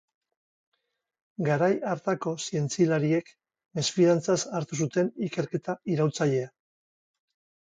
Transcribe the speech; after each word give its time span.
Garai 1.49 1.67
hartako 1.91 2.33
zientzilariek 2.45 3.29
mesfidantzaz 3.81 4.39
hartu 4.61 4.81
zuten 4.87 5.13
ikerketa 5.29 5.77
iraultzailea. 5.97 6.51